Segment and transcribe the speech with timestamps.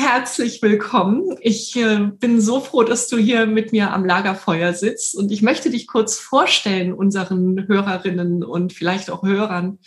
[0.00, 1.36] Herzlich willkommen.
[1.40, 5.42] Ich äh, bin so froh, dass du hier mit mir am Lagerfeuer sitzt und ich
[5.42, 9.80] möchte dich kurz vorstellen unseren Hörerinnen und vielleicht auch Hörern.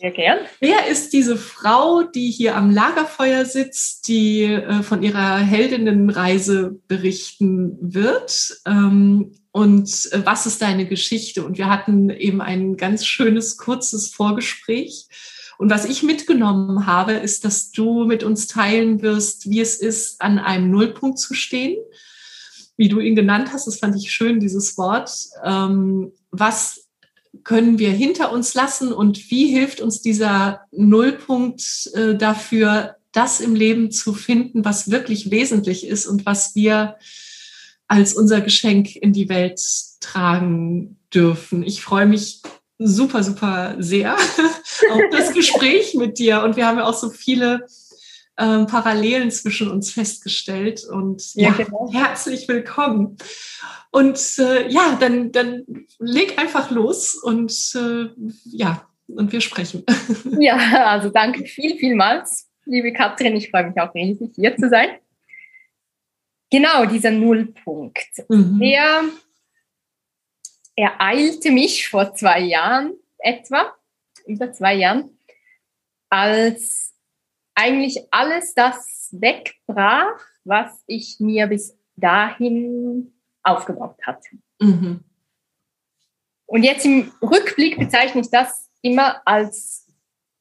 [0.00, 0.38] Sehr gern.
[0.60, 7.76] Wer ist diese Frau, die hier am Lagerfeuer sitzt, die äh, von ihrer Heldinnenreise berichten
[7.82, 8.62] wird?
[8.64, 11.44] Ähm, und äh, was ist deine Geschichte?
[11.44, 15.06] Und wir hatten eben ein ganz schönes, kurzes Vorgespräch.
[15.58, 20.22] Und was ich mitgenommen habe, ist, dass du mit uns teilen wirst, wie es ist,
[20.22, 21.76] an einem Nullpunkt zu stehen.
[22.76, 25.10] Wie du ihn genannt hast, das fand ich schön, dieses Wort.
[25.44, 26.86] Ähm, was
[27.42, 33.56] können wir hinter uns lassen und wie hilft uns dieser Nullpunkt äh, dafür, das im
[33.56, 36.96] Leben zu finden, was wirklich wesentlich ist und was wir
[37.88, 39.60] als unser Geschenk in die Welt
[40.00, 41.64] tragen dürfen.
[41.64, 42.42] Ich freue mich
[42.78, 44.14] super, super sehr
[44.90, 46.42] auf das Gespräch mit dir.
[46.42, 47.66] Und wir haben ja auch so viele
[48.38, 50.84] ähm, Parallelen zwischen uns festgestellt.
[50.84, 51.90] Und ja, ja genau.
[51.92, 53.16] herzlich willkommen.
[53.90, 55.64] Und äh, ja, dann, dann
[55.98, 58.08] leg einfach los und äh,
[58.44, 59.84] ja, und wir sprechen.
[60.40, 60.56] Ja,
[60.86, 63.34] also danke viel, vielmals, liebe Katrin.
[63.36, 64.90] Ich freue mich auch riesig, hier zu sein.
[66.50, 68.08] Genau, dieser Nullpunkt.
[68.28, 68.58] Mhm.
[68.60, 69.02] Der
[70.78, 73.74] ereilte mich vor zwei Jahren etwa,
[74.26, 75.18] über zwei Jahren,
[76.08, 76.94] als
[77.54, 83.12] eigentlich alles das wegbrach, was ich mir bis dahin
[83.42, 84.28] aufgebaut hatte.
[84.60, 85.00] Mhm.
[86.46, 89.84] Und jetzt im Rückblick bezeichne ich das immer als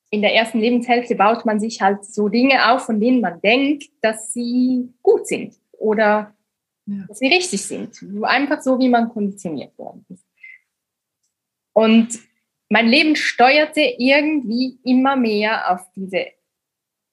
[0.09, 3.85] in der ersten Lebenshälfte baut man sich halt so Dinge auf, von denen man denkt,
[4.01, 6.33] dass sie gut sind oder
[6.85, 7.05] ja.
[7.07, 7.99] dass sie richtig sind.
[8.23, 10.26] Einfach so, wie man konditioniert worden ist.
[11.77, 12.17] Und
[12.69, 16.25] mein Leben steuerte irgendwie immer mehr auf diese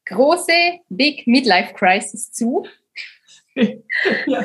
[0.06, 2.66] große Big Midlife Crisis zu,
[3.54, 4.44] ja.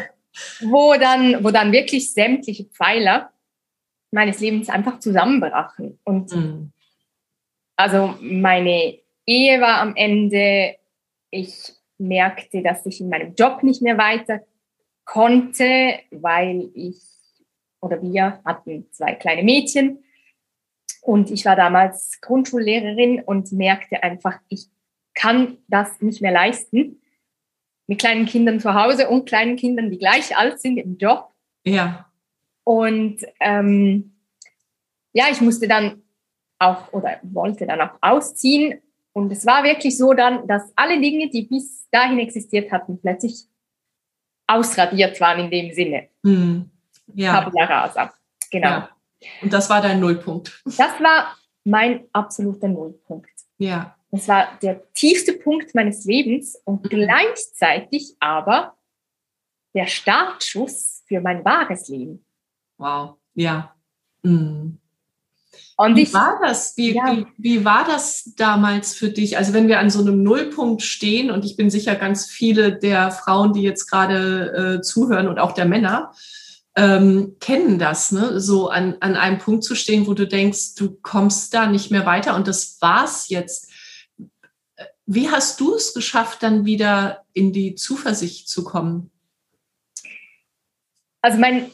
[0.60, 3.32] wo, dann, wo dann wirklich sämtliche Pfeiler
[4.12, 5.98] meines Lebens einfach zusammenbrachen.
[6.04, 6.74] Und mhm.
[7.78, 10.76] also meine Ehe war am Ende,
[11.32, 14.42] ich merkte, dass ich in meinem Job nicht mehr weiter
[15.06, 16.98] konnte, weil ich
[17.80, 20.04] oder wir hatten zwei kleine Mädchen
[21.02, 24.68] und ich war damals Grundschullehrerin und merkte einfach, ich
[25.14, 27.02] kann das nicht mehr leisten.
[27.88, 31.34] Mit kleinen Kindern zu Hause und kleinen Kindern, die gleich alt sind im Job.
[31.66, 32.10] Ja.
[32.64, 34.16] Und ähm,
[35.12, 36.04] ja, ich musste dann
[36.60, 38.80] auch oder wollte dann auch ausziehen.
[39.14, 43.46] Und es war wirklich so dann, dass alle Dinge, die bis dahin existiert hatten, plötzlich
[44.46, 46.10] ausradiert waren in dem Sinne.
[46.24, 46.70] Hm.
[47.14, 47.42] Ja.
[47.42, 48.14] Tabula rasa.
[48.52, 48.70] Genau.
[48.70, 48.90] Ja.
[49.42, 50.62] Und das war dein Nullpunkt.
[50.66, 53.30] Das war mein absoluter Nullpunkt.
[53.58, 53.96] Ja.
[54.12, 56.90] Das war der tiefste Punkt meines Lebens und Mhm.
[56.90, 58.76] gleichzeitig aber
[59.76, 62.26] der Startschuss für mein wahres Leben.
[62.78, 63.18] Wow.
[63.36, 63.76] Ja.
[64.24, 64.80] Mhm.
[65.78, 66.76] Und Wie ich, war das?
[66.78, 67.12] Wie, Ja.
[67.16, 69.38] wie, wie war das damals für dich?
[69.38, 73.12] Also wenn wir an so einem Nullpunkt stehen und ich bin sicher ganz viele der
[73.12, 76.14] Frauen, die jetzt gerade äh, zuhören und auch der Männer,
[76.76, 78.40] ähm, kennen das, ne?
[78.40, 82.06] so an, an einem Punkt zu stehen, wo du denkst, du kommst da nicht mehr
[82.06, 83.72] weiter und das war's jetzt.
[85.06, 89.12] Wie hast du es geschafft, dann wieder in die Zuversicht zu kommen?
[91.22, 91.72] also mein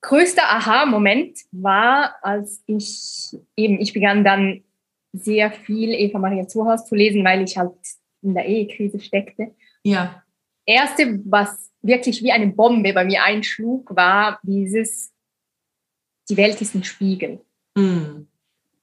[0.00, 4.64] größter Aha-Moment war, als ich eben, ich begann dann
[5.12, 7.74] sehr viel Eva Maria Zuhaus zu lesen, weil ich halt
[8.22, 9.54] in der Ehekrise steckte.
[9.82, 10.22] Ja,
[10.70, 15.12] Erste, was wirklich wie eine Bombe bei mir einschlug, war dieses,
[16.28, 17.40] die Welt ist ein Spiegel.
[17.76, 18.26] mm.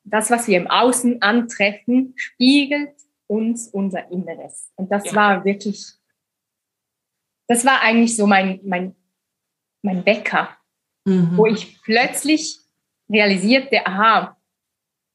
[0.10, 2.94] Das, was wir im Außen antreffen, spiegelt
[3.28, 4.72] uns unser Inneres.
[4.76, 5.16] Und das Ja.
[5.16, 5.86] war wirklich,
[7.48, 8.96] das war eigentlich so mein, mein,
[9.82, 10.50] mein Wecker,
[11.06, 11.38] Mhm.
[11.38, 12.58] wo ich plötzlich
[13.10, 14.38] realisierte, aha,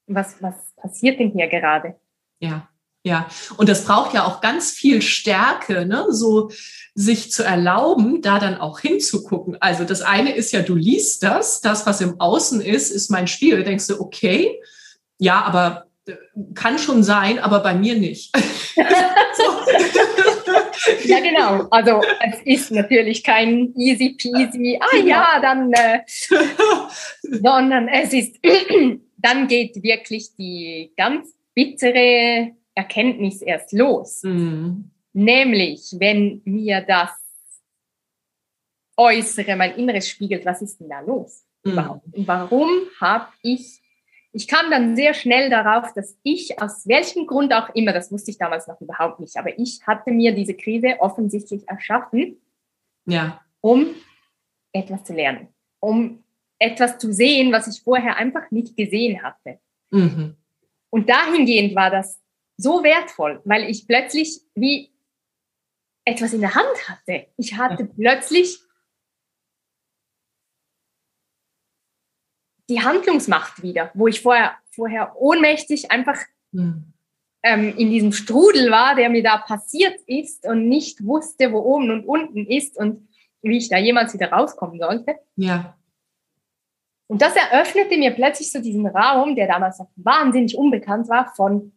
[0.07, 1.99] was, was passiert denn hier gerade?
[2.39, 2.69] Ja,
[3.05, 3.29] ja.
[3.57, 6.07] Und das braucht ja auch ganz viel Stärke, ne?
[6.11, 6.51] so
[6.95, 9.57] sich zu erlauben, da dann auch hinzugucken.
[9.61, 13.27] Also das eine ist ja, du liest das, das, was im Außen ist, ist mein
[13.27, 13.57] Spiel.
[13.57, 14.61] Da denkst du, okay,
[15.19, 16.15] ja, aber äh,
[16.55, 18.33] kann schon sein, aber bei mir nicht.
[21.05, 21.69] Ja, genau.
[21.71, 26.01] Also es ist natürlich kein easy peasy, ah ja, dann, äh,
[27.23, 28.37] sondern es ist,
[29.17, 34.23] dann geht wirklich die ganz bittere Erkenntnis erst los.
[34.23, 34.91] Mhm.
[35.13, 37.11] Nämlich, wenn mir das
[38.97, 41.73] Äußere, mein Inneres spiegelt, was ist denn da los Mhm.
[41.73, 42.07] überhaupt?
[42.15, 42.69] Und warum
[43.01, 43.81] habe ich,
[44.33, 48.31] ich kam dann sehr schnell darauf, dass ich aus welchem Grund auch immer, das wusste
[48.31, 52.37] ich damals noch überhaupt nicht, aber ich hatte mir diese Krise offensichtlich erschaffen,
[53.07, 53.87] Ja, um
[54.73, 55.49] etwas zu lernen,
[55.81, 56.23] um
[56.59, 59.59] etwas zu sehen, was ich vorher einfach nicht gesehen hatte.
[59.91, 60.37] mhm.
[60.91, 62.21] Und dahingehend war das
[62.57, 64.93] so wertvoll, weil ich plötzlich wie
[66.05, 67.27] etwas in der Hand hatte.
[67.37, 68.59] Ich hatte plötzlich
[72.69, 76.19] die Handlungsmacht wieder, wo ich vorher, vorher ohnmächtig einfach
[76.55, 76.93] Mhm.
[77.43, 81.91] ähm, in diesem Strudel war, der mir da passiert ist und nicht wusste, wo oben
[81.91, 83.09] und unten ist und
[83.41, 85.17] wie ich da jemals wieder rauskommen sollte.
[85.37, 85.75] ja,
[87.07, 91.73] Und das eröffnete mir plötzlich so diesen Raum, der damals noch wahnsinnig unbekannt war, von,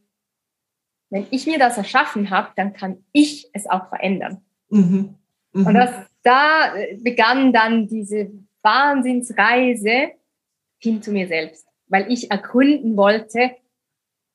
[1.09, 4.41] wenn ich mir das erschaffen habe, dann kann ich es auch verändern.
[4.69, 5.15] mhm.
[5.55, 5.67] Mhm.
[5.67, 5.91] Und das,
[6.23, 8.31] da äh, begann dann diese
[8.61, 10.11] Wahnsinnsreise
[10.79, 13.55] hin zu mir selbst, weil ich ergründen wollte,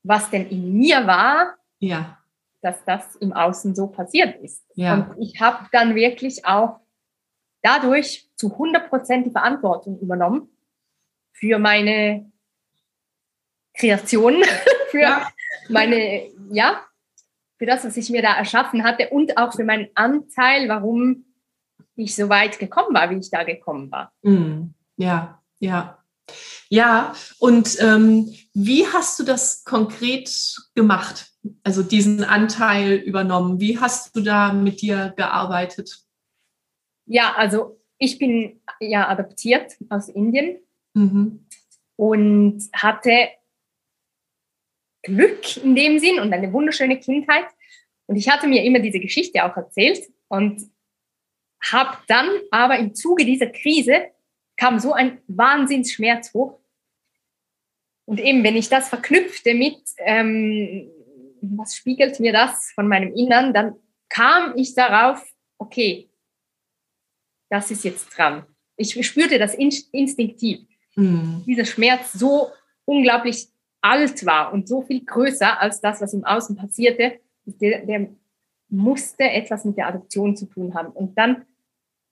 [0.03, 2.19] was denn in mir war, ja,
[2.63, 4.65] dass das im Außen so passiert ist.
[4.75, 4.95] Ja.
[4.95, 6.81] Und ich habe dann wirklich auch
[7.63, 10.49] dadurch zu 100 Prozent die Verantwortung übernommen
[11.33, 12.31] für meine
[13.75, 14.43] Kreation,
[14.91, 15.29] für Ja.
[15.69, 16.85] Meine, ja,
[17.59, 21.25] für das, was ich mir da erschaffen hatte und auch für meinen Anteil, warum
[21.95, 24.13] ich so weit gekommen war, wie ich da gekommen war.
[24.23, 24.75] Mhm.
[24.97, 25.99] Ja, ja.
[26.69, 30.31] Ja, und ähm, wie hast du das konkret
[30.75, 31.33] gemacht?
[31.65, 33.61] Also diesen Anteil übernommen.
[33.61, 35.99] Wie hast du da mit dir gearbeitet?
[37.07, 40.59] Ja, also ich bin ja adoptiert aus Indien
[40.95, 41.47] Mhm.
[41.97, 43.29] und hatte
[45.03, 47.47] Glück in dem Sinn und eine wunderschöne Kindheit.
[48.07, 50.63] Und ich hatte mir immer diese Geschichte auch erzählt und
[51.63, 54.09] habe dann aber im Zuge dieser Krise
[54.57, 56.59] kam so ein Wahnsinnsschmerz hoch.
[58.07, 60.91] Und eben, wenn ich das verknüpfte mit, ähm,
[61.41, 63.77] was spiegelt mir das von meinem Innern, dann
[64.09, 65.25] kam ich darauf,
[65.59, 66.11] okay,
[67.49, 68.45] das ist jetzt dran.
[68.77, 70.61] Ich spürte das in instinktiv
[70.97, 71.45] Mhm.
[71.47, 72.51] dieser Schmerz so
[72.85, 73.49] unglaublich
[73.83, 78.09] alt war und so viel größer als das, was im Außen passierte, der, der
[78.69, 80.93] musste etwas mit der Adoption zu tun haben.
[80.93, 81.45] Und dann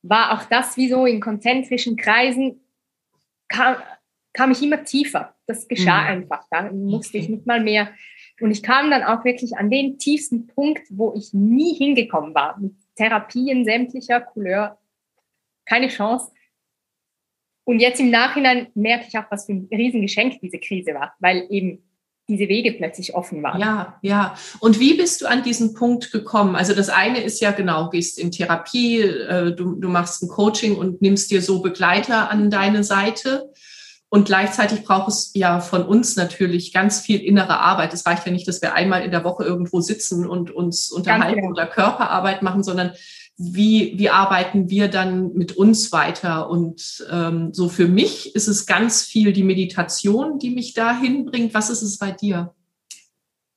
[0.02, 2.60] war auch das wie so in konzentrischen Kreisen,
[3.48, 3.76] kam,
[4.32, 5.34] kam ich immer tiefer.
[5.46, 6.08] Das geschah Mhm.
[6.08, 6.44] einfach.
[6.50, 7.90] Da musste ich nicht mal mehr.
[8.40, 12.58] Und ich kam dann auch wirklich an den tiefsten Punkt, wo ich nie hingekommen war.
[12.58, 14.78] Mit Therapien sämtlicher Couleur.
[15.64, 16.30] Keine Chance.
[17.68, 21.46] Und jetzt im Nachhinein merke ich auch, was für ein Riesengeschenk diese Krise war, weil
[21.50, 21.82] eben
[22.26, 23.60] diese Wege plötzlich offen waren.
[23.60, 24.34] Ja, ja.
[24.60, 26.56] Und wie bist du an diesen Punkt gekommen?
[26.56, 30.76] Also das eine ist ja genau, gehst in Therapie, äh, du, du machst ein Coaching
[30.76, 33.52] und nimmst dir so Begleiter an deine Seite.
[34.08, 37.92] Und gleichzeitig braucht es ja von uns natürlich ganz viel innere Arbeit.
[37.92, 41.42] Es reicht ja nicht, dass wir einmal in der Woche irgendwo sitzen und uns unterhalten
[41.42, 41.50] genau.
[41.50, 42.92] oder Körperarbeit machen, sondern
[43.40, 46.50] wie, wie arbeiten wir dann mit uns weiter?
[46.50, 51.54] Und ähm, so für mich ist es ganz viel die Meditation, die mich dahin bringt.
[51.54, 52.52] Was ist es bei dir?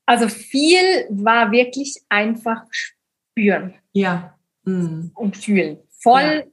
[0.06, 3.74] Also viel war wirklich einfach spüren.
[3.92, 4.38] Ja.
[4.66, 5.12] Mhm.
[5.16, 5.80] Und fühlen.
[5.90, 6.46] Voll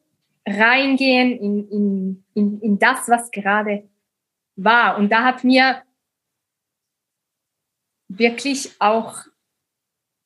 [0.47, 0.55] ja.
[0.55, 3.87] reingehen in, in, in, in das, was gerade
[4.57, 4.97] war.
[4.97, 5.83] Und da hat mir
[8.09, 9.19] wirklich auch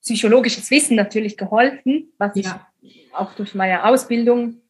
[0.02, 2.66] psychologisches Wissen natürlich geholfen, was ja.
[2.80, 4.60] ich auch durch meine Ausbildung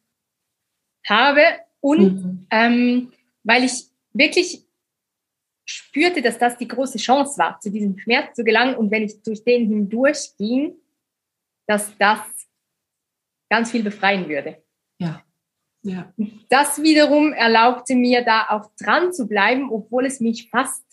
[1.05, 1.41] habe.
[1.81, 2.47] Und mhm.
[2.49, 3.13] ähm,
[3.43, 4.63] weil ich wirklich
[5.65, 8.75] spürte, dass das die große Chance war, zu diesem Schmerz zu gelangen.
[8.75, 10.75] Und wenn ich durch den hindurch ging,
[11.67, 12.19] dass das
[13.49, 14.61] ganz viel befreien würde.
[14.99, 15.23] Ja.
[15.83, 16.13] ja.
[16.49, 20.83] Das wiederum erlaubte mir, da auch dran zu bleiben, obwohl es mich fast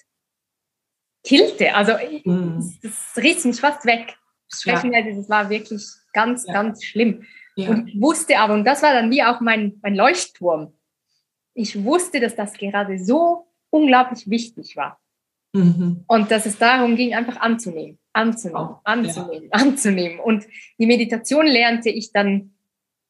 [1.25, 1.75] killte.
[1.75, 1.93] Also
[2.25, 2.79] mhm.
[2.83, 4.17] das riss mich fast weg
[4.51, 5.03] sprechen ja.
[5.03, 6.53] das war wirklich ganz, ja.
[6.53, 7.25] ganz schlimm.
[7.57, 7.71] Ja.
[7.71, 10.73] Und ich wusste aber, und das war dann wie auch mein, mein Leuchtturm,
[11.55, 15.01] ich wusste, dass das gerade so unglaublich wichtig war.
[15.53, 16.05] Mhm.
[16.07, 19.51] Und dass es darum ging, einfach anzunehmen, anzunehmen, oh, anzunehmen, ja.
[19.53, 20.21] anzunehmen.
[20.21, 20.47] Und
[20.79, 22.55] die Meditation lernte ich dann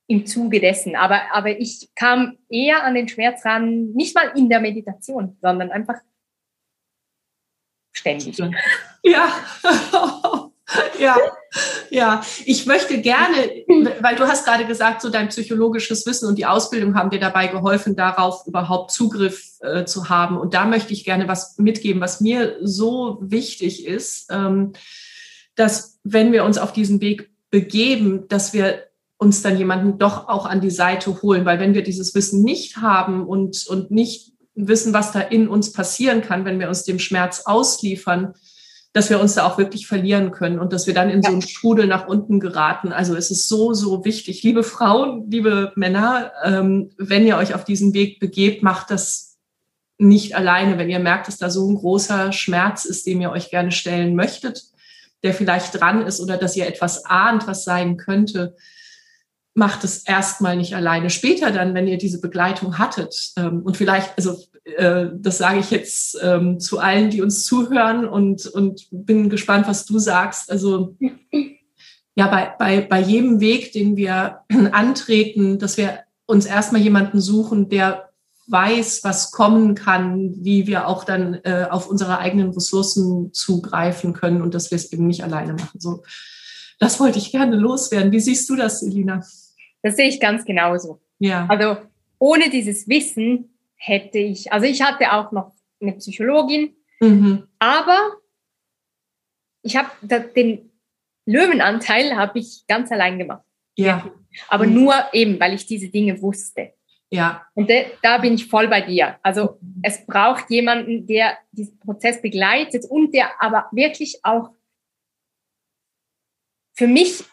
[0.07, 0.97] im Zuge dessen.
[0.97, 5.71] Aber, aber ich kam eher an den Schmerz ran, nicht mal in der Meditation, sondern
[5.71, 6.01] einfach
[7.93, 8.43] ständig.
[9.03, 9.33] Ja.
[10.99, 11.17] ja,
[11.91, 12.23] ja.
[12.45, 13.37] Ich möchte gerne,
[14.01, 17.49] weil du hast gerade gesagt, so dein psychologisches Wissen und die Ausbildung haben dir dabei
[17.49, 20.39] geholfen, darauf überhaupt Zugriff äh, zu haben.
[20.39, 24.73] Und da möchte ich gerne was mitgeben, was mir so wichtig ist, ähm,
[25.55, 28.85] dass wenn wir uns auf diesen Weg begeben, dass wir
[29.19, 32.79] uns dann jemanden doch auch an die Seite holen, weil wenn wir dieses Wissen nicht
[32.79, 36.99] haben und, und nicht wissen, was da in uns passieren kann, wenn wir uns dem
[36.99, 38.35] Schmerz ausliefern,
[38.93, 41.29] dass wir uns da auch wirklich verlieren können und dass wir dann in ja.
[41.29, 42.93] so einen Strudel nach unten geraten.
[42.93, 44.43] Also es ist so, so wichtig.
[44.43, 49.39] Liebe Frauen, liebe Männer, ähm, wenn ihr euch auf diesen Weg begebt, macht das
[49.99, 50.77] nicht alleine.
[50.77, 54.17] Wenn ihr merkt, dass da so ein großer Schmerz ist, dem ihr euch gerne stellen
[54.17, 54.65] möchtet,
[55.23, 58.57] der vielleicht dran ist oder dass ihr etwas ahnt, was sein könnte,
[59.55, 61.11] macht es erstmal nicht alleine.
[61.11, 65.71] Später dann, wenn ihr diese Begleitung hattet ähm, und vielleicht, also äh, das sage ich
[65.71, 70.51] jetzt ähm, zu allen, die uns zuhören und, und bin gespannt, was du sagst.
[70.51, 70.97] Also
[72.15, 74.41] ja, bei, bei, bei jedem Weg, den wir
[74.73, 78.11] antreten, dass wir uns erstmal jemanden suchen, der
[78.47, 84.43] weiß, was kommen kann, wie wir auch dann äh, auf unsere eigenen Ressourcen zugreifen können
[84.43, 85.79] und dass wir es eben nicht alleine machen.
[85.79, 86.03] So,
[86.79, 88.11] das wollte ich gerne loswerden.
[88.11, 89.25] Wie siehst du das, Elina?
[89.83, 91.01] Das sehe ich ganz genauso.
[91.21, 91.47] Ja.
[91.49, 91.77] Also
[92.19, 97.49] ohne dieses Wissen hätte ich, also ich hatte auch noch eine Psychologin, mhm.
[97.59, 98.13] aber
[99.63, 99.91] ich habe
[100.37, 100.71] den
[101.27, 103.45] Löwenanteil habe ich ganz allein gemacht.
[103.77, 104.11] Ja.
[104.49, 104.75] Aber mhm.
[104.75, 106.75] nur eben, weil ich diese Dinge wusste.
[107.11, 107.47] Ja.
[107.55, 109.19] Und de, da bin ich voll bei dir.
[109.23, 109.81] Also mhm.
[109.83, 114.51] es braucht jemanden, der diesen Prozess begleitet und der aber wirklich auch
[116.75, 117.25] für mich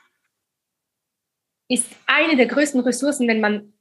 [1.69, 3.73] ist eine der größten Ressourcen, wenn man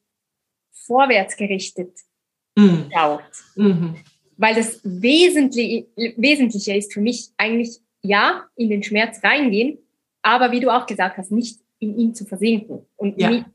[0.73, 1.99] vorwärts gerichtet
[2.56, 2.90] mhm.
[2.92, 3.22] schaut.
[3.54, 3.96] Mhm.
[4.36, 5.86] Weil das Wesentliche,
[6.16, 9.78] Wesentliche ist für mich eigentlich, ja, in den Schmerz reingehen,
[10.22, 13.30] aber wie du auch gesagt hast, nicht in ihn zu versinken und ja.
[13.30, 13.46] nicht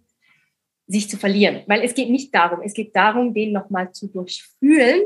[0.87, 1.61] sich zu verlieren.
[1.67, 5.01] Weil es geht nicht darum, es geht darum, den nochmal zu durchfühlen,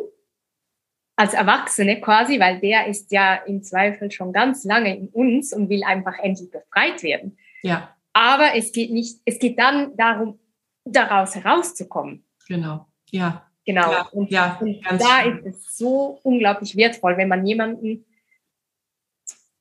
[1.16, 5.70] als Erwachsene quasi, weil der ist ja im Zweifel schon ganz lange in uns und
[5.70, 7.38] will einfach endlich befreit werden.
[7.64, 7.96] Ja.
[8.14, 10.40] Aber es geht nicht, es geht dann darum,
[10.84, 12.26] daraus herauszukommen.
[12.48, 12.88] Genau.
[13.12, 13.50] Ja.
[13.66, 13.92] Genau.
[13.92, 15.40] Ja, und, ja, und da schön.
[15.40, 18.06] ist es so unglaublich wertvoll, wenn man jemanden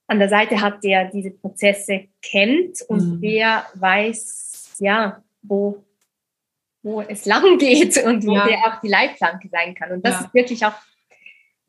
[0.06, 3.20] an der Seite hat, der diese Prozesse kennt und mhm.
[3.23, 5.82] der weiß, ja, wo,
[6.82, 8.46] wo es lang geht und wo ja.
[8.46, 9.92] der auch die Leitplanke sein kann.
[9.92, 10.75] Und das ist wirklich auch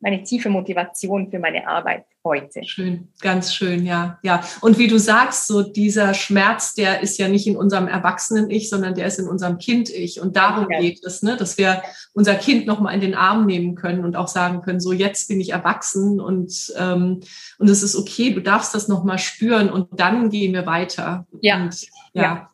[0.00, 2.64] meine tiefe Motivation für meine Arbeit heute.
[2.64, 4.42] Schön, ganz schön, ja, ja.
[4.60, 8.94] Und wie du sagst, so dieser Schmerz, der ist ja nicht in unserem Erwachsenen-Ich, sondern
[8.94, 10.20] der ist in unserem Kind-Ich.
[10.20, 10.80] Und darum ja.
[10.80, 14.28] geht es, ne, dass wir unser Kind nochmal in den Arm nehmen können und auch
[14.28, 17.20] sagen können, so jetzt bin ich erwachsen und ähm,
[17.58, 21.26] und es ist okay, du darfst das nochmal spüren und dann gehen wir weiter.
[21.40, 21.62] Ja.
[21.62, 22.22] Und, ja.
[22.22, 22.50] ja.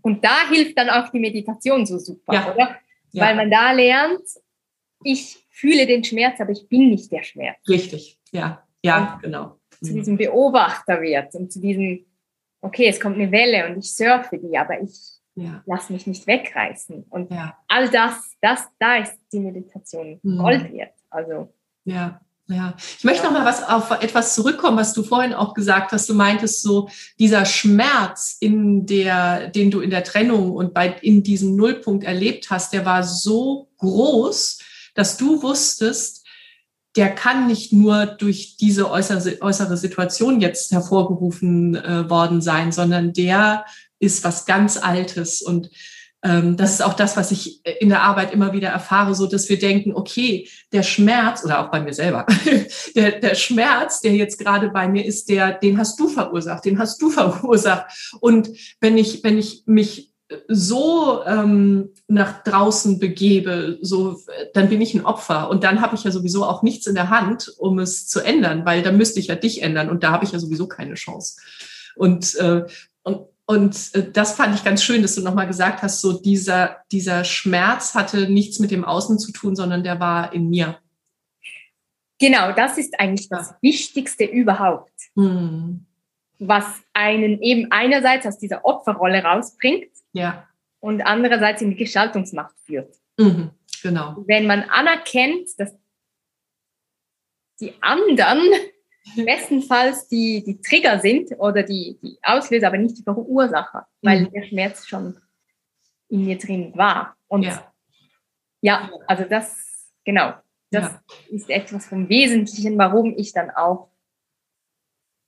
[0.00, 2.54] Und da hilft dann auch die Meditation so super, ja.
[2.54, 2.76] oder?
[3.12, 4.20] Weil man da lernt,
[5.02, 7.56] ich fühle den Schmerz, aber ich bin nicht der Schmerz.
[7.66, 8.62] Richtig, ja.
[8.84, 9.58] Ja, genau.
[9.82, 12.04] Zu diesem Beobachter wird und zu diesem,
[12.60, 14.92] okay, es kommt eine Welle und ich surfe die, aber ich
[15.34, 15.62] ja.
[15.66, 17.04] lass mich nicht wegreißen.
[17.08, 17.56] Und ja.
[17.68, 20.38] all das, das, da ist die Meditation mhm.
[20.38, 20.92] Gold wert.
[21.10, 21.52] Also.
[21.84, 22.20] Ja.
[22.48, 23.32] Ja, ich möchte ja.
[23.32, 26.08] noch mal was auf etwas zurückkommen, was du vorhin auch gesagt hast.
[26.08, 31.24] Du meintest so dieser Schmerz in der, den du in der Trennung und bei in
[31.24, 34.60] diesem Nullpunkt erlebt hast, der war so groß,
[34.96, 36.26] dass du wusstest,
[36.96, 43.66] der kann nicht nur durch diese äußere, Situation jetzt hervorgerufen äh, worden sein, sondern der
[43.98, 45.70] ist was ganz Altes und
[46.22, 49.48] ähm, das ist auch das, was ich in der Arbeit immer wieder erfahre, so dass
[49.48, 52.26] wir denken, okay, der Schmerz oder auch bei mir selber,
[52.96, 56.78] der, der Schmerz, der jetzt gerade bei mir ist, der, den hast du verursacht, den
[56.78, 57.86] hast du verursacht.
[58.20, 58.50] Und
[58.80, 60.12] wenn ich, wenn ich mich
[60.48, 64.18] so ähm, nach draußen begebe, so
[64.54, 67.10] dann bin ich ein Opfer und dann habe ich ja sowieso auch nichts in der
[67.10, 70.24] Hand, um es zu ändern, weil da müsste ich ja dich ändern und da habe
[70.24, 71.40] ich ja sowieso keine Chance.
[71.94, 72.64] Und äh,
[73.02, 76.78] und und äh, das fand ich ganz schön, dass du nochmal gesagt hast, so dieser,
[76.90, 80.78] dieser Schmerz hatte nichts mit dem Außen zu tun, sondern der war in mir.
[82.18, 85.86] Genau, das ist eigentlich das Wichtigste überhaupt, hm.
[86.38, 90.48] was einen eben einerseits aus dieser Opferrolle rausbringt ja.
[90.80, 92.94] und andererseits in die Gestaltungsmacht führt.
[93.18, 93.50] Mhm.
[93.82, 94.16] Genau.
[94.26, 95.74] Wenn man anerkennt, dass
[97.60, 98.40] die anderen
[99.16, 104.30] bestenfalls die, die Trigger sind oder die, die Auslöser, aber nicht die Verursacher, weil mhm.
[104.32, 105.18] der Schmerz schon
[106.08, 107.16] in mir drin war.
[107.28, 107.72] Und ja,
[108.60, 110.34] ja also das, genau,
[110.70, 111.00] das ja.
[111.28, 113.90] ist etwas vom Wesentlichen, warum ich dann auch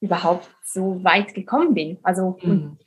[0.00, 1.99] überhaupt so weit gekommen bin.
[2.02, 2.78] Also mhm.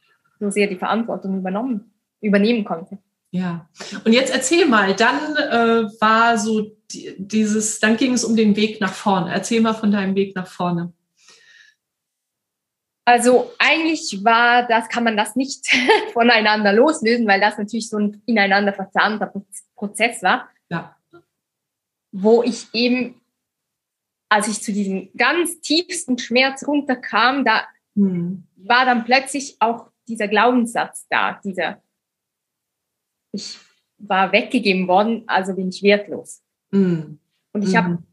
[0.42, 2.98] So sehr die Verantwortung übernommen, übernehmen konnte.
[3.30, 3.70] Ja,
[4.04, 8.82] und jetzt erzähl mal, dann äh, war so dieses, dann ging es um den Weg
[8.82, 9.32] nach vorne.
[9.32, 10.92] Erzähl mal von deinem Weg nach vorne.
[13.06, 15.66] Also eigentlich war das, kann man das nicht
[16.14, 19.32] voneinander loslösen, weil das natürlich so ein ineinander verzahnter
[19.76, 20.50] Prozess war.
[20.70, 20.98] Ja.
[22.12, 23.22] Wo ich eben,
[24.28, 27.62] als ich zu diesem ganz tiefsten Schmerz runterkam, da
[27.96, 28.44] hm.
[28.58, 31.82] war dann plötzlich auch dieser Glaubenssatz da, dieser,
[33.32, 33.58] ich
[33.98, 36.44] war weggegeben worden, also bin ich wertlos.
[36.72, 37.20] Mhm.
[37.54, 38.08] Und ich habe, mhm.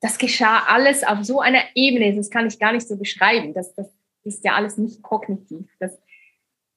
[0.00, 3.54] das geschah alles auf so einer Ebene, das kann ich gar nicht so beschreiben.
[3.54, 3.88] Das, das
[4.24, 5.70] ist ja alles nicht kognitiv.
[5.78, 5.98] Das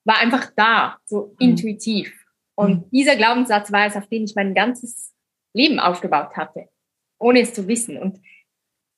[0.03, 1.49] war einfach da, so mhm.
[1.49, 2.13] intuitiv.
[2.55, 2.89] Und mhm.
[2.91, 5.13] dieser Glaubenssatz war es, auf den ich mein ganzes
[5.53, 6.69] Leben aufgebaut hatte,
[7.19, 7.97] ohne es zu wissen.
[7.97, 8.21] Und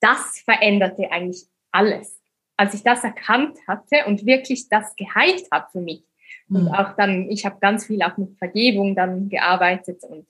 [0.02, 2.20] das veränderte eigentlich alles.
[2.58, 6.04] Als ich das erkannt hatte und wirklich das geheilt habe für mich.
[6.50, 6.68] Und mhm.
[6.70, 10.28] auch dann, ich habe ganz viel auch mit Vergebung dann gearbeitet und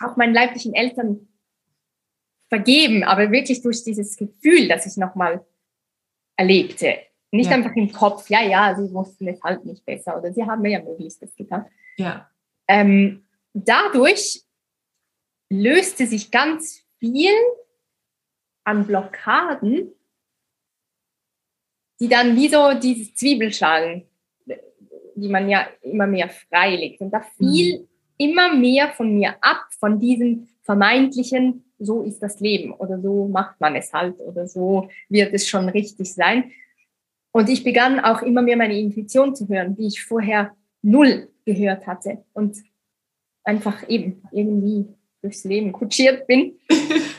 [0.00, 1.28] auch meinen leiblichen Eltern
[2.48, 5.44] vergeben, aber wirklich durch dieses Gefühl, das ich nochmal
[6.36, 6.98] erlebte.
[7.30, 7.56] Nicht ja.
[7.56, 10.72] einfach im Kopf, ja, ja, sie wussten es halt nicht besser oder sie haben mir
[10.72, 11.66] ja Möglichstes getan.
[11.96, 12.28] Ja.
[12.66, 14.42] Ähm, dadurch
[15.48, 17.32] löste sich ganz viel
[18.64, 19.92] an Blockaden,
[22.00, 24.04] die dann wie so diese Zwiebelschalen,
[25.14, 27.00] die man ja immer mehr freilegt.
[27.00, 32.38] Und da fiel mhm immer mehr von mir ab, von diesem vermeintlichen, so ist das
[32.38, 36.52] Leben oder so macht man es halt oder so wird es schon richtig sein.
[37.32, 41.86] Und ich begann auch immer mehr meine Intuition zu hören, die ich vorher null gehört
[41.86, 42.58] hatte und
[43.42, 44.84] einfach eben irgendwie
[45.22, 46.58] durchs Leben kutschiert bin.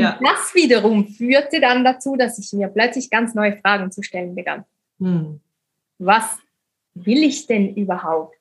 [0.00, 0.16] ja.
[0.16, 4.34] Und das wiederum führte dann dazu, dass ich mir plötzlich ganz neue Fragen zu stellen
[4.34, 4.64] begann.
[4.98, 5.40] Hm.
[5.98, 6.38] Was
[6.94, 8.38] will ich denn überhaupt?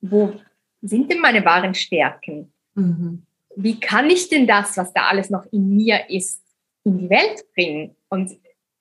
[0.00, 0.34] Wo
[0.82, 2.52] sind denn meine wahren Stärken?
[2.74, 3.22] Mhm.
[3.56, 6.42] Wie kann ich denn das, was da alles noch in mir ist,
[6.84, 7.96] in die Welt bringen?
[8.08, 8.32] Und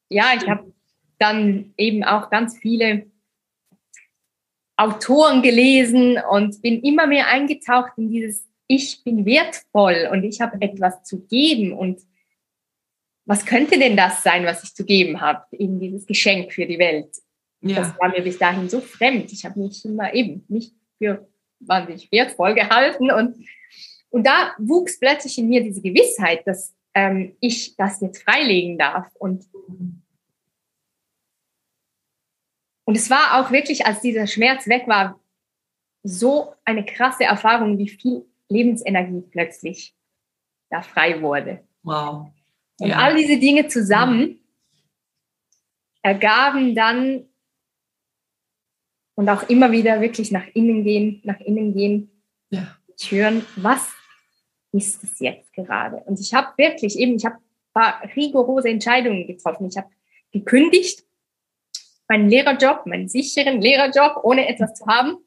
[0.09, 0.71] ja, ich habe
[1.17, 3.07] dann eben auch ganz viele
[4.77, 10.61] Autoren gelesen und bin immer mehr eingetaucht in dieses Ich bin wertvoll und ich habe
[10.61, 12.01] etwas zu geben und
[13.25, 16.79] was könnte denn das sein, was ich zu geben habe, eben dieses Geschenk für die
[16.79, 17.15] Welt?
[17.61, 17.77] Ja.
[17.77, 19.31] Das war mir bis dahin so fremd.
[19.31, 21.27] Ich habe mich immer eben nicht für
[21.59, 23.11] wahnsinnig wertvoll gehalten.
[23.11, 23.45] Und,
[24.09, 29.07] und da wuchs plötzlich in mir diese Gewissheit, dass ähm, ich das jetzt freilegen darf.
[29.15, 29.45] Und,
[32.85, 35.19] und es war auch wirklich, als dieser Schmerz weg war,
[36.03, 39.95] so eine krasse Erfahrung, wie viel Lebensenergie plötzlich
[40.69, 41.63] da frei wurde.
[41.83, 42.27] Wow.
[42.79, 44.39] Und all diese Dinge zusammen
[46.01, 47.25] ergaben dann
[49.15, 52.77] und auch immer wieder wirklich nach innen gehen, nach innen gehen, ja.
[53.09, 53.89] hören, was
[54.71, 55.97] ist es jetzt gerade?
[56.05, 57.37] Und ich habe wirklich eben, ich habe
[57.73, 59.67] paar rigorose Entscheidungen getroffen.
[59.67, 59.89] Ich habe
[60.31, 61.05] gekündigt,
[62.07, 65.17] meinen Lehrerjob, meinen sicheren Lehrerjob, ohne etwas zu haben.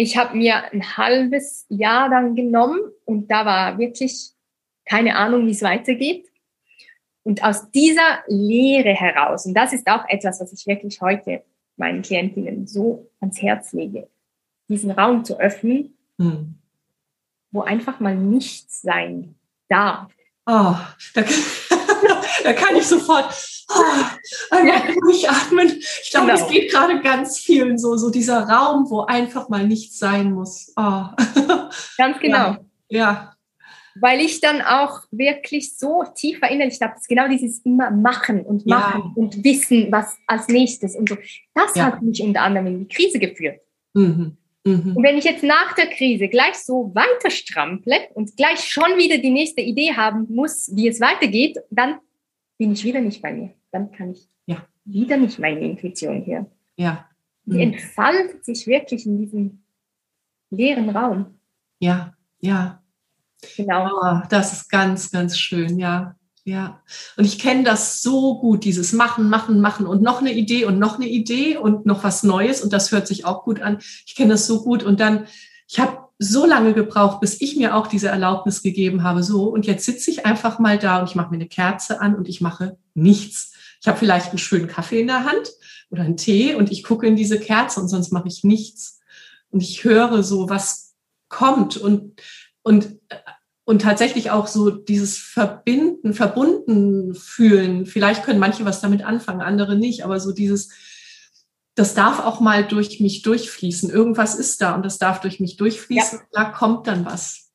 [0.00, 4.30] Ich habe mir ein halbes Jahr dann genommen und da war wirklich
[4.84, 6.30] keine Ahnung, wie es weitergeht.
[7.24, 11.42] Und aus dieser Lehre heraus, und das ist auch etwas, was ich wirklich heute
[11.76, 14.08] meinen Klientinnen so ans Herz lege,
[14.68, 16.54] diesen Raum zu öffnen, hm.
[17.50, 19.34] wo einfach mal nichts sein
[19.68, 20.12] darf.
[20.46, 20.76] Oh,
[21.14, 21.22] da,
[22.44, 23.34] da kann ich sofort
[24.52, 24.82] ja.
[25.00, 25.68] durchatmen.
[26.02, 26.44] Ich glaube, genau.
[26.44, 30.72] es geht gerade ganz vielen so, so dieser Raum, wo einfach mal nichts sein muss.
[30.76, 31.04] Oh.
[31.96, 32.56] Ganz genau.
[32.88, 32.98] Ja.
[32.98, 33.34] ja
[34.00, 38.66] weil ich dann auch wirklich so tief verinnerlicht habe, dass genau dieses immer machen und
[38.66, 39.12] machen ja.
[39.16, 41.16] und wissen, was als nächstes und so.
[41.54, 41.86] Das ja.
[41.86, 43.60] hat mich unter anderem in die Krise geführt.
[43.94, 44.36] Mhm.
[44.64, 44.96] Mhm.
[44.96, 49.18] Und wenn ich jetzt nach der Krise gleich so weiter strample und gleich schon wieder
[49.18, 51.98] die nächste Idee haben muss, wie es weitergeht, dann
[52.58, 53.54] bin ich wieder nicht bei mir.
[53.70, 54.64] Dann kann ich ja.
[54.84, 56.46] wieder nicht meine Intuition hören.
[56.76, 57.06] Ja.
[57.44, 57.52] Mhm.
[57.52, 59.62] Die entfaltet sich wirklich in diesem
[60.50, 61.38] leeren Raum.
[61.78, 62.82] Ja, ja.
[63.56, 63.90] Genau.
[64.02, 66.16] Oh, das ist ganz, ganz schön, ja.
[66.44, 66.82] Ja.
[67.18, 70.78] Und ich kenne das so gut, dieses Machen, Machen, Machen und noch eine Idee und
[70.78, 72.62] noch eine Idee und noch was Neues.
[72.62, 73.78] Und das hört sich auch gut an.
[74.06, 74.82] Ich kenne das so gut.
[74.82, 75.26] Und dann,
[75.68, 79.22] ich habe so lange gebraucht, bis ich mir auch diese Erlaubnis gegeben habe.
[79.22, 82.14] So, und jetzt sitze ich einfach mal da und ich mache mir eine Kerze an
[82.14, 83.52] und ich mache nichts.
[83.80, 85.50] Ich habe vielleicht einen schönen Kaffee in der Hand
[85.90, 89.00] oder einen Tee und ich gucke in diese Kerze und sonst mache ich nichts.
[89.50, 90.94] Und ich höre so, was
[91.28, 91.76] kommt.
[91.76, 92.20] Und
[92.68, 92.98] und,
[93.64, 97.86] und tatsächlich auch so dieses Verbinden, verbunden fühlen.
[97.86, 100.68] Vielleicht können manche was damit anfangen, andere nicht, aber so dieses,
[101.74, 103.88] das darf auch mal durch mich durchfließen.
[103.88, 106.18] Irgendwas ist da und das darf durch mich durchfließen.
[106.18, 106.26] Ja.
[106.32, 107.50] Da kommt dann was.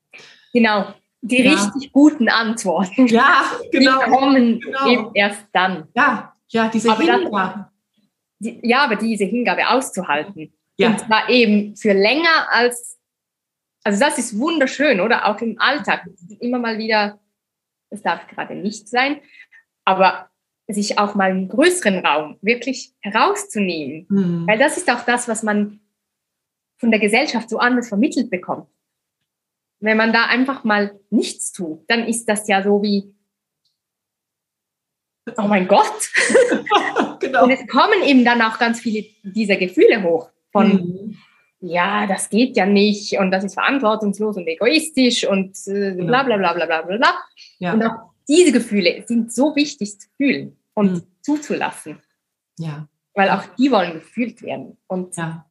[0.51, 0.93] Genau.
[1.25, 1.53] Die ja.
[1.53, 3.07] richtig guten Antworten.
[3.07, 3.99] Ja, genau.
[3.99, 4.87] Die kommen genau.
[4.87, 5.87] eben erst dann.
[5.95, 7.69] Ja, ja, diese aber Hingabe.
[8.39, 10.53] Das, ja, aber diese Hingabe auszuhalten.
[10.77, 10.89] Ja.
[10.89, 12.99] Und zwar eben für länger als
[13.83, 15.27] also das ist wunderschön, oder?
[15.27, 16.07] Auch im Alltag.
[16.39, 17.19] Immer mal wieder,
[17.89, 19.19] es darf gerade nicht sein,
[19.85, 20.29] aber
[20.67, 24.05] sich auch mal einen größeren Raum wirklich herauszunehmen.
[24.09, 24.47] Mhm.
[24.47, 25.81] Weil das ist auch das, was man
[26.77, 28.67] von der Gesellschaft so anders vermittelt bekommt.
[29.83, 33.13] Wenn man da einfach mal nichts tut, dann ist das ja so wie,
[35.37, 36.09] oh mein Gott.
[37.19, 37.43] genau.
[37.43, 41.17] Und es kommen eben dann auch ganz viele dieser Gefühle hoch von, mhm
[41.63, 46.07] ja, das geht ja nicht und das ist verantwortungslos und egoistisch und äh, genau.
[46.07, 47.23] bla bla bla bla bla bla.
[47.59, 47.73] Ja.
[47.73, 51.03] Und auch diese Gefühle sind so wichtig zu fühlen und mhm.
[51.21, 51.99] zuzulassen.
[52.59, 52.89] Ja.
[53.13, 54.77] Weil auch die wollen gefühlt werden.
[54.87, 55.45] Und ja.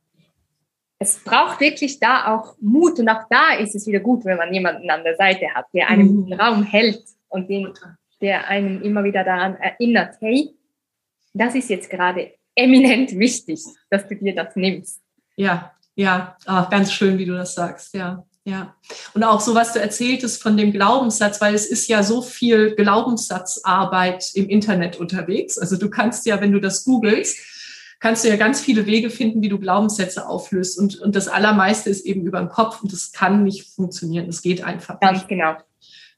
[1.02, 4.54] Es braucht wirklich da auch Mut und auch da ist es wieder gut, wenn man
[4.54, 6.32] jemanden an der Seite hat, der einen mhm.
[6.34, 7.72] Raum hält und den,
[8.20, 10.50] der einen immer wieder daran erinnert, hey,
[11.34, 13.60] das ist jetzt gerade eminent wichtig,
[13.90, 15.00] dass du dir das nimmst.
[15.36, 18.24] Ja, ja, ach, ganz schön, wie du das sagst, ja.
[18.44, 18.74] Ja,
[19.14, 22.74] und auch so, was du erzähltest von dem Glaubenssatz, weil es ist ja so viel
[22.74, 25.58] Glaubenssatzarbeit im Internet unterwegs.
[25.58, 27.51] Also du kannst ja, wenn du das googelst,
[28.02, 30.76] kannst du ja ganz viele Wege finden, wie du Glaubenssätze auflöst.
[30.76, 34.26] Und, und das Allermeiste ist eben über den Kopf und das kann nicht funktionieren.
[34.26, 35.28] Das geht einfach ganz nicht.
[35.28, 35.54] genau.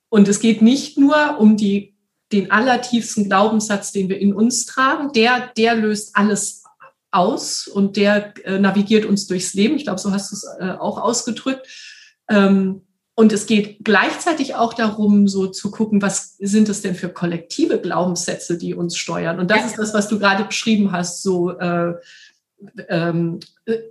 [0.09, 1.95] Und es geht nicht nur um die,
[2.33, 5.13] den allertiefsten Glaubenssatz, den wir in uns tragen.
[5.13, 6.65] Der, der löst alles
[7.11, 9.77] aus und der äh, navigiert uns durchs Leben.
[9.77, 11.69] Ich glaube, so hast du es äh, auch ausgedrückt.
[12.31, 12.84] Ähm,
[13.17, 17.81] und es geht gleichzeitig auch darum, so zu gucken, was sind es denn für kollektive
[17.81, 19.39] Glaubenssätze, die uns steuern.
[19.39, 19.67] Und das ja.
[19.67, 21.23] ist das, was du gerade beschrieben hast.
[21.23, 21.95] So, äh,
[22.89, 23.39] ähm,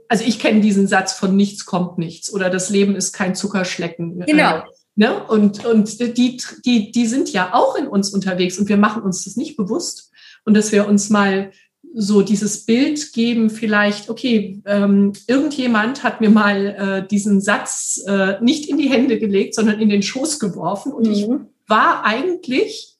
[0.09, 4.21] also ich kenne diesen Satz von nichts kommt nichts oder das Leben ist kein Zuckerschlecken.
[4.21, 4.63] Äh, genau.
[4.95, 5.23] ne?
[5.23, 9.23] Und, und die, die, die sind ja auch in uns unterwegs und wir machen uns
[9.23, 10.11] das nicht bewusst.
[10.43, 11.51] Und dass wir uns mal
[11.93, 18.41] so dieses Bild geben, vielleicht, okay, ähm, irgendjemand hat mir mal äh, diesen Satz äh,
[18.41, 21.13] nicht in die Hände gelegt, sondern in den Schoß geworfen und mhm.
[21.13, 21.27] ich
[21.67, 22.97] war eigentlich,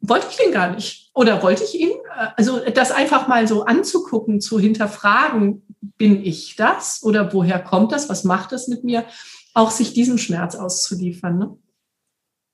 [0.00, 1.10] wollte ich den gar nicht.
[1.14, 1.90] Oder wollte ich ihn?
[1.90, 5.62] Äh, also das einfach mal so anzugucken, zu hinterfragen,
[5.96, 9.04] bin ich das oder woher kommt das, was macht das mit mir?
[9.54, 11.38] Auch sich diesem Schmerz auszuliefern.
[11.38, 11.56] Ne?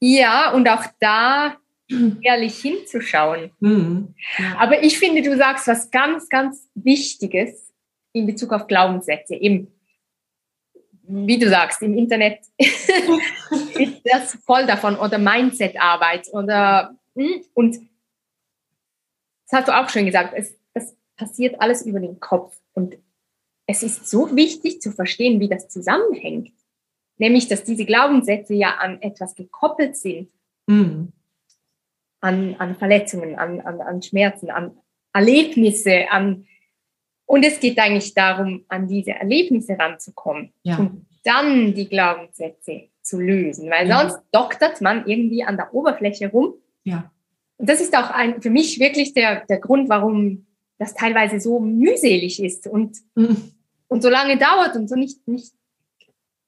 [0.01, 1.57] Ja, und auch da
[2.23, 3.51] ehrlich hinzuschauen.
[3.61, 4.15] Mhm.
[4.39, 4.59] Ja.
[4.59, 7.73] Aber ich finde, du sagst was ganz, ganz Wichtiges
[8.13, 9.35] in Bezug auf Glaubenssätze.
[9.35, 9.69] Im,
[11.03, 17.77] wie du sagst, im Internet ist das voll davon oder Mindset-Arbeit oder hm, und
[19.51, 22.99] das hast du auch schon gesagt, es, es passiert alles über den Kopf und
[23.67, 26.53] es ist so wichtig zu verstehen, wie das zusammenhängt.
[27.17, 30.31] Nämlich, dass diese Glaubenssätze ja an etwas gekoppelt sind.
[30.67, 31.13] Mhm
[32.21, 34.79] an, an Verletzungen, an, an, an Schmerzen, an
[35.13, 36.47] Erlebnisse, an
[37.29, 40.79] und es geht eigentlich darum, an diese Erlebnisse ranzukommen ja.
[40.79, 44.01] und dann die Glaubenssätze zu lösen, weil ja.
[44.01, 46.55] sonst doktert man irgendwie an der Oberfläche rum.
[46.85, 47.13] Ja.
[47.59, 50.47] Und das ist auch ein, für mich wirklich der, der Grund, warum
[50.79, 53.53] das teilweise so mühselig ist und, mhm.
[53.89, 55.53] und so lange dauert und so nicht, nicht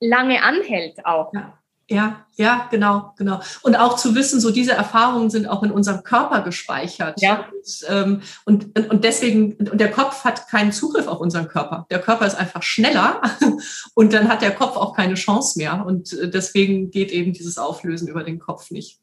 [0.00, 1.34] lange anhält auch.
[1.34, 1.59] Ja.
[1.90, 3.40] Ja, ja, genau, genau.
[3.62, 7.20] Und auch zu wissen, so diese Erfahrungen sind auch in unserem Körper gespeichert.
[7.20, 7.48] Ja.
[7.52, 11.86] Und, ähm, und, und deswegen, und der Kopf hat keinen Zugriff auf unseren Körper.
[11.90, 13.20] Der Körper ist einfach schneller
[13.94, 15.84] und dann hat der Kopf auch keine Chance mehr.
[15.84, 19.00] Und äh, deswegen geht eben dieses Auflösen über den Kopf nicht.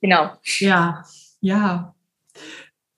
[0.00, 0.32] Genau.
[0.58, 1.04] Ja,
[1.40, 1.94] ja.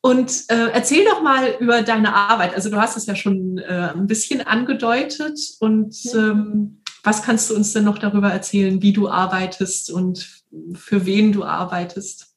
[0.01, 2.55] Und äh, erzähl doch mal über deine Arbeit.
[2.55, 7.55] Also du hast es ja schon äh, ein bisschen angedeutet und ähm, was kannst du
[7.55, 10.43] uns denn noch darüber erzählen, wie du arbeitest und
[10.75, 12.35] für wen du arbeitest?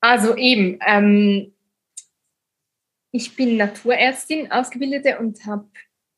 [0.00, 1.52] Also eben, ähm,
[3.12, 5.68] ich bin Naturärztin, Ausgebildete und habe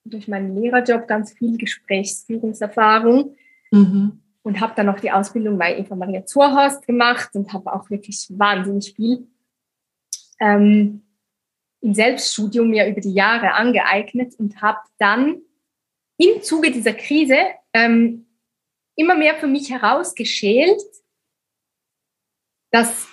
[0.05, 3.35] durch meinen Lehrerjob ganz viel Gesprächsführungserfahrung
[3.73, 4.23] mhm.
[4.43, 8.27] und habe dann noch die Ausbildung bei Eva Maria Zurhorst gemacht und habe auch wirklich
[8.31, 9.27] wahnsinnig viel
[10.39, 11.03] ähm,
[11.81, 15.43] im Selbststudium mir über die Jahre angeeignet und habe dann
[16.17, 17.37] im Zuge dieser Krise
[17.75, 18.27] ähm,
[18.97, 20.81] immer mehr für mich herausgeschält,
[22.71, 23.09] dass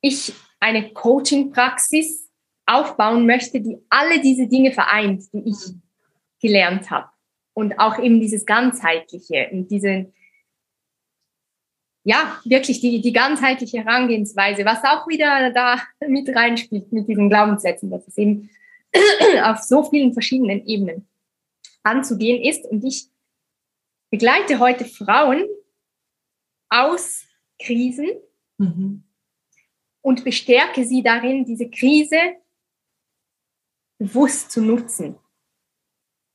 [0.00, 2.30] ich eine Coaching-Praxis
[2.64, 5.74] aufbauen möchte, die alle diese Dinge vereint, die ich
[6.40, 7.08] gelernt habe.
[7.54, 10.12] Und auch eben dieses Ganzheitliche und diese,
[12.04, 17.90] ja, wirklich die, die ganzheitliche Herangehensweise, was auch wieder da mit reinspielt mit diesen Glaubenssätzen,
[17.90, 18.50] dass es eben
[19.42, 21.08] auf so vielen verschiedenen Ebenen
[21.86, 22.66] anzugehen ist.
[22.66, 23.08] Und ich
[24.10, 25.46] begleite heute Frauen
[26.68, 27.24] aus
[27.62, 28.08] Krisen
[28.58, 29.04] mhm.
[30.02, 32.36] und bestärke sie darin, diese Krise
[33.98, 35.18] bewusst zu nutzen.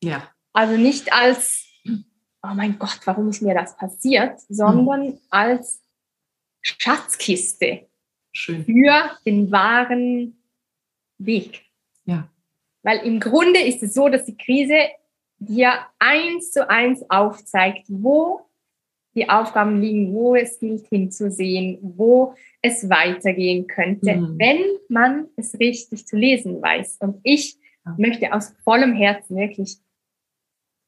[0.04, 0.34] Ja.
[0.54, 5.20] Also nicht als, oh mein Gott, warum ist mir das passiert, sondern mhm.
[5.30, 5.84] als
[6.62, 7.90] Schatzkiste
[8.34, 8.66] Schön.
[8.66, 10.44] für den wahren
[11.18, 11.66] Weg.
[12.06, 12.30] Ja.
[12.84, 14.90] Weil im Grunde ist es so, dass die Krise
[15.42, 18.42] dir eins zu eins aufzeigt, wo
[19.16, 24.40] die Aufgaben liegen, wo es gilt hinzusehen, wo es weitergehen könnte, mhm.
[24.40, 26.98] wenn man es richtig zu lesen weiß.
[27.02, 27.96] Und ich ja.
[27.98, 29.80] möchte aus vollem Herzen wirklich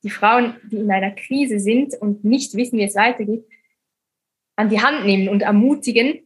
[0.04, 3.46] die Frauen, die in einer Krise sind und nicht wissen, wie es weitergeht,
[4.56, 6.20] an die Hand nehmen und ermutigen,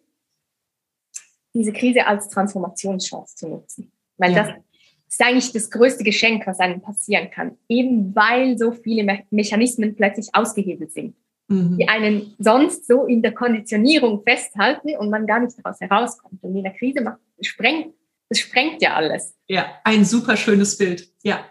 [1.53, 3.91] diese Krise als Transformationschance zu nutzen.
[4.17, 4.43] Weil ja.
[4.43, 4.63] das
[5.07, 9.95] ist eigentlich das größte Geschenk, was einem passieren kann, eben weil so viele Me Mechanismen
[9.95, 11.15] plötzlich ausgehebelt sind,
[11.47, 11.77] mhm.
[11.77, 16.43] die einen sonst so in der Konditionierung festhalten und man gar nicht daraus herauskommt.
[16.43, 17.93] Und in der Krise macht, sprengt,
[18.29, 19.35] das sprengt ja alles.
[19.47, 21.09] Ja, ein super schönes Bild.
[21.23, 21.45] Ja.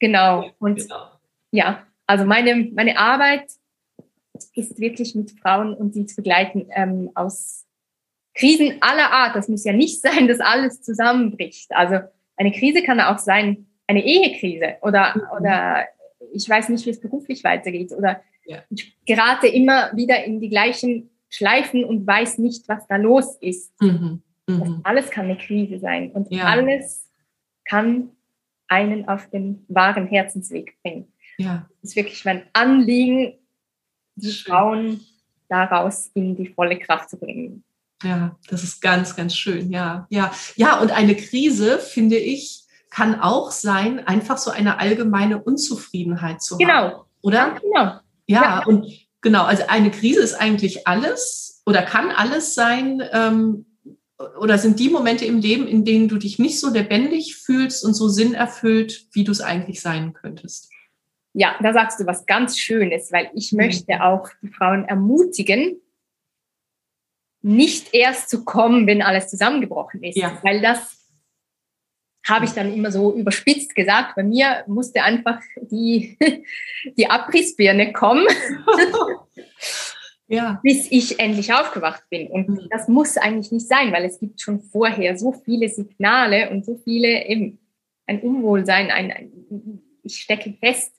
[0.00, 0.50] Genau.
[0.58, 1.10] Und genau.
[1.50, 3.50] ja, also meine, meine Arbeit
[4.54, 7.66] ist wirklich mit Frauen und sie zu begleiten ähm, aus
[8.34, 9.36] Krisen aller Art.
[9.36, 11.70] Das muss ja nicht sein, dass alles zusammenbricht.
[11.70, 12.00] Also
[12.36, 15.22] eine Krise kann auch sein, eine Ehekrise oder, mhm.
[15.38, 15.84] oder
[16.32, 18.62] ich weiß nicht, wie es beruflich weitergeht oder ja.
[18.70, 23.72] ich gerate immer wieder in die gleichen Schleifen und weiß nicht, was da los ist.
[23.80, 24.22] Mhm.
[24.46, 24.80] Mhm.
[24.84, 26.44] alles kann eine Krise sein und ja.
[26.44, 27.10] alles
[27.64, 28.10] kann
[28.68, 31.12] einen auf den wahren Herzensweg bringen.
[31.38, 31.68] Ja.
[31.80, 33.34] Das ist wirklich mein Anliegen,
[34.16, 34.30] die.
[34.30, 35.00] Frauen
[35.48, 37.64] daraus in die volle Kraft zu bringen.
[38.04, 39.70] Ja, das ist ganz, ganz schön.
[39.70, 40.78] Ja, ja, ja.
[40.80, 46.72] Und eine Krise, finde ich, kann auch sein, einfach so eine allgemeine Unzufriedenheit zu genau.
[46.72, 46.92] haben.
[47.22, 47.56] Oder?
[47.60, 48.00] Genau.
[48.26, 48.86] Ja, ja, und
[49.20, 49.44] genau.
[49.44, 53.02] Also eine Krise ist eigentlich alles oder kann alles sein.
[53.12, 53.66] Ähm,
[54.40, 57.94] oder sind die Momente im Leben, in denen du dich nicht so lebendig fühlst und
[57.94, 60.70] so sinnerfüllt, wie du es eigentlich sein könntest?
[61.32, 63.58] Ja, da sagst du was ganz Schönes, weil ich mhm.
[63.58, 65.80] möchte auch die Frauen ermutigen,
[67.44, 70.16] nicht erst zu kommen, wenn alles zusammengebrochen ist.
[70.16, 70.38] Ja.
[70.42, 70.98] Weil das
[72.26, 74.16] habe ich dann immer so überspitzt gesagt.
[74.16, 76.16] Bei mir musste einfach die,
[76.96, 78.26] die Abrissbirne kommen,
[80.26, 80.58] ja.
[80.62, 82.28] bis ich endlich aufgewacht bin.
[82.28, 82.68] Und mhm.
[82.70, 86.80] das muss eigentlich nicht sein, weil es gibt schon vorher so viele Signale und so
[86.82, 87.58] viele eben
[88.06, 90.94] ein Unwohlsein, ein, ein ich stecke fest,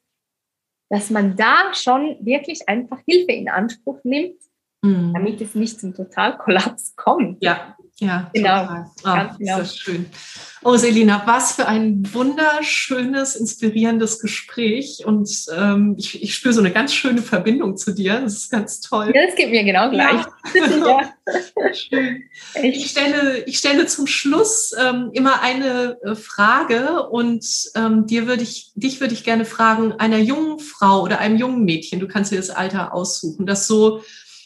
[0.90, 4.40] dass man da schon wirklich einfach Hilfe in Anspruch nimmt
[4.86, 5.14] mhm.
[5.14, 7.44] damit es nicht zum Totalkollaps kommt.
[7.44, 8.62] Ja, Ja, genau.
[8.62, 8.86] Total.
[9.04, 9.60] Ah, Ganz genau.
[9.60, 10.06] Ist das schön.
[10.64, 15.04] Oh, Selina, was für ein wunderschönes, inspirierendes Gespräch.
[15.06, 18.20] Und ähm, ich, ich spüre so eine ganz schöne Verbindung zu dir.
[18.20, 19.14] Das ist ganz toll.
[19.16, 20.26] Ja, das geht mir genau gleich.
[20.56, 20.76] Ja.
[21.66, 21.74] ja.
[21.74, 22.24] Schön.
[22.62, 27.46] Ich stelle, ich stelle zum Schluss ähm, immer eine äh, Frage und
[27.76, 31.64] ähm, dir würde ich, dich würde ich gerne fragen, einer jungen Frau oder einem jungen
[31.64, 34.02] Mädchen, du kannst dir das Alter aussuchen, das so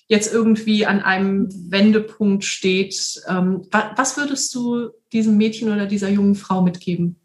[0.10, 6.36] jetzt irgendwie an einem Wendepunkt steht, ähm, was würdest du diesem Mädchen oder dieser jungen
[6.36, 7.16] Frau mitgeben?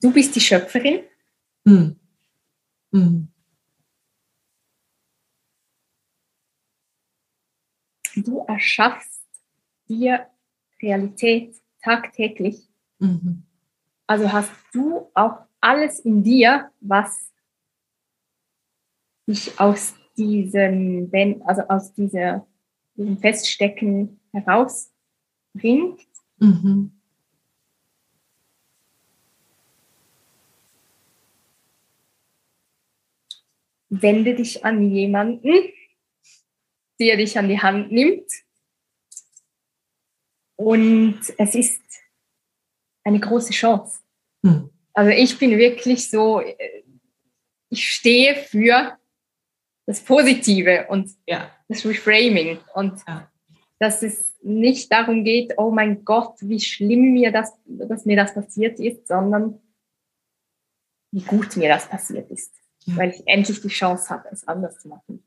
[0.00, 1.00] Du bist die Schöpferin.
[1.66, 1.96] Hm.
[2.92, 3.28] Hm.
[8.14, 9.24] Du erschaffst
[9.88, 10.26] dir
[10.80, 12.68] Realität tagtäglich.
[13.00, 13.42] Mhm.
[14.06, 17.33] Also hast du auch alles in dir, was
[19.26, 21.10] dich aus diesem,
[21.44, 22.46] also aus dieser,
[22.96, 26.00] diesem Feststecken herausbringt.
[26.38, 26.92] Mhm.
[33.88, 35.52] Wende dich an jemanden,
[36.98, 38.30] der dich an die Hand nimmt.
[40.56, 41.82] Und es ist
[43.04, 44.00] eine große Chance.
[44.42, 44.70] Mhm.
[44.92, 46.84] Also ich bin wirklich so, äh,
[47.68, 48.98] ich stehe für
[49.86, 51.50] das Positive und ja.
[51.68, 53.30] das Reframing und ja.
[53.78, 58.34] dass es nicht darum geht, oh mein Gott, wie schlimm mir das, dass mir das
[58.34, 59.60] passiert ist, sondern
[61.10, 62.52] wie gut mir das passiert ist,
[62.84, 62.96] ja.
[62.96, 65.22] weil ich endlich die Chance habe, es anders zu machen.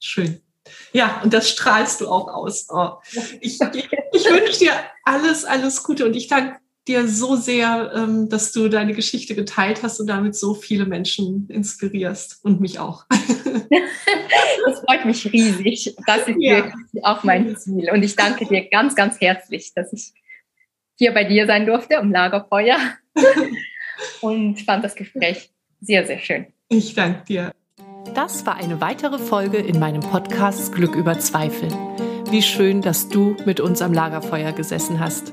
[0.00, 0.40] Schön.
[0.92, 2.68] Ja, und das strahlst du auch aus.
[2.70, 2.94] Oh.
[3.40, 4.72] Ich, ich, ich wünsche dir
[5.04, 9.82] alles, alles Gute und ich danke dir so sehr, ähm, dass du deine Geschichte geteilt
[9.82, 13.04] hast und damit so viele Menschen inspirierst und mich auch.
[14.66, 15.94] Das freut mich riesig.
[16.06, 16.56] Das ist ja.
[16.56, 17.90] wirklich auch mein Ziel.
[17.92, 20.12] Und ich danke dir ganz, ganz herzlich, dass ich
[20.96, 22.78] hier bei dir sein durfte am Lagerfeuer
[24.20, 26.46] und fand das Gespräch sehr, sehr schön.
[26.68, 27.52] Ich danke dir.
[28.14, 31.68] Das war eine weitere Folge in meinem Podcast Glück über Zweifel.
[32.30, 35.32] Wie schön, dass du mit uns am Lagerfeuer gesessen hast.